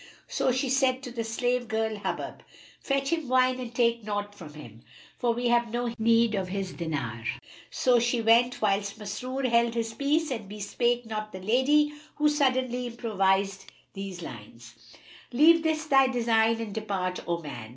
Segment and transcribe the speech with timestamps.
[0.27, 2.39] So she said to the slave girl Hubub,
[2.79, 4.81] "Fetch him wine and take naught from him,
[5.19, 7.23] for we have no need of his dinar."
[7.69, 12.87] So she went whilst Masrur held his peace and bespake not the lady, who suddenly
[12.87, 14.73] improvised these lines,
[15.31, 17.69] "Leave this thy design and depart, O man!